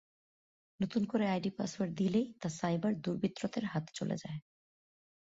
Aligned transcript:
নতুন 0.79 1.03
করে 1.05 1.25
ID 1.27 1.49
password 1.57 1.91
দিলেই 1.97 2.27
তা 2.41 2.47
সাইবার 2.59 2.93
দুর্বৃত্তদের 3.01 3.65
হাতে 3.65 3.91
চলে 3.95 4.15
যায়। 4.17 4.39